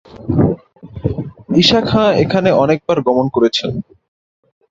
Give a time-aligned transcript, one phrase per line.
[1.57, 3.71] ঈশা খাঁ এখানে অনেকবার গমন করেছেন।